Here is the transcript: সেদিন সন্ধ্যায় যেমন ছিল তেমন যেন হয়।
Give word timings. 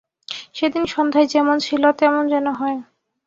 সেদিন 0.55 0.83
সন্ধ্যায় 0.85 1.27
যেমন 1.27 1.57
ছিল 1.59 1.83
তেমন 1.91 2.23
যেন 2.27 2.45
হয়। 2.51 2.77